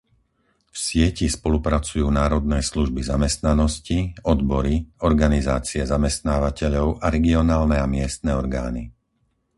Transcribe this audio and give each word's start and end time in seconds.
V 0.73 0.73
sieti 0.87 1.27
spolupracujú 1.37 2.07
národné 2.21 2.59
služby 2.71 3.01
zamestnanosti, 3.13 3.97
odbory, 4.33 4.75
organizácie 5.09 5.81
zamestnávateľov 5.93 6.87
a 7.05 7.05
regionálne 7.15 7.77
a 7.77 7.85
miestne 7.95 8.31
orgány. 8.41 8.83